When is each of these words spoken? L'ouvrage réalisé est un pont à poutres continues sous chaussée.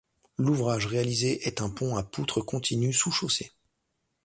L'ouvrage 0.39 0.87
réalisé 0.87 1.47
est 1.47 1.61
un 1.61 1.69
pont 1.69 1.95
à 1.95 2.01
poutres 2.01 2.41
continues 2.41 2.91
sous 2.91 3.11
chaussée. 3.11 3.51